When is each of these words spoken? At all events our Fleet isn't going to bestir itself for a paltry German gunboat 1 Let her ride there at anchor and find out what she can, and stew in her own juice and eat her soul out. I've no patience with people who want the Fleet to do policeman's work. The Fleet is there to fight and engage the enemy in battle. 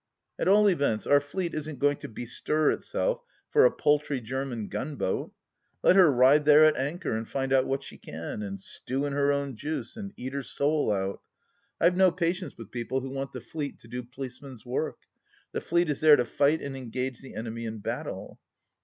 At 0.39 0.47
all 0.47 0.67
events 0.67 1.05
our 1.05 1.21
Fleet 1.21 1.53
isn't 1.53 1.77
going 1.77 1.97
to 1.97 2.07
bestir 2.09 2.71
itself 2.71 3.21
for 3.51 3.65
a 3.65 3.71
paltry 3.71 4.19
German 4.19 4.67
gunboat 4.67 5.25
1 5.81 5.81
Let 5.83 5.95
her 5.95 6.11
ride 6.11 6.45
there 6.45 6.65
at 6.65 6.75
anchor 6.75 7.15
and 7.15 7.29
find 7.29 7.53
out 7.53 7.67
what 7.67 7.83
she 7.83 7.99
can, 7.99 8.41
and 8.41 8.59
stew 8.59 9.05
in 9.05 9.13
her 9.13 9.31
own 9.31 9.55
juice 9.55 9.95
and 9.95 10.11
eat 10.17 10.33
her 10.33 10.41
soul 10.41 10.91
out. 10.91 11.21
I've 11.79 11.97
no 11.97 12.09
patience 12.11 12.57
with 12.57 12.71
people 12.71 13.01
who 13.01 13.11
want 13.11 13.31
the 13.31 13.41
Fleet 13.41 13.77
to 13.81 13.87
do 13.87 14.01
policeman's 14.01 14.65
work. 14.65 14.97
The 15.51 15.61
Fleet 15.61 15.87
is 15.87 15.99
there 15.99 16.15
to 16.15 16.25
fight 16.25 16.63
and 16.63 16.75
engage 16.75 17.19
the 17.21 17.35
enemy 17.35 17.65
in 17.65 17.77
battle. 17.77 18.39